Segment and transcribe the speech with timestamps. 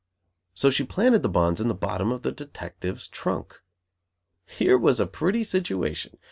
[0.55, 3.61] So she planted the bonds in the bottom of the detective's trunk.
[4.47, 6.17] Here was a pretty situation.